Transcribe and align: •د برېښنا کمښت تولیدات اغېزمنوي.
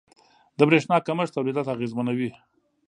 •د 0.57 0.59
برېښنا 0.67 0.97
کمښت 1.07 1.33
تولیدات 1.35 1.67
اغېزمنوي. 1.73 2.29